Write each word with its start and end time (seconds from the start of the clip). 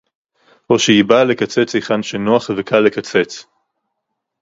או 0.69 0.79
שהיא 0.79 1.05
באה 1.05 1.23
לקצץ 1.23 1.75
היכן 1.75 2.03
שנוח 2.03 2.49
וקל 2.57 2.79
לקצץ 2.79 3.45